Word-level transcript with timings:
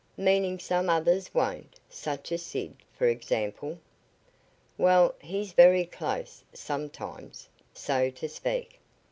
"Meaning 0.17 0.57
some 0.57 0.89
others 0.89 1.31
won't 1.31 1.79
such 1.87 2.31
as 2.31 2.41
Sid, 2.41 2.75
for 2.91 3.05
example?" 3.05 3.77
"Well, 4.75 5.13
he's 5.21 5.53
very 5.53 5.85
`close' 5.85 6.41
sometimes, 6.53 7.47
so 7.75 8.09
to 8.09 8.27
speak. 8.27 8.79